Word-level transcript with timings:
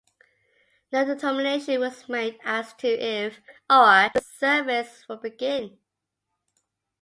No 0.91 1.05
determination 1.05 1.79
was 1.79 2.09
made 2.09 2.39
as 2.43 2.73
to 2.73 2.87
if 2.87 3.39
or 3.69 3.83
when 3.83 4.09
this 4.15 4.25
service 4.31 5.03
would 5.07 5.21
begin. 5.21 5.77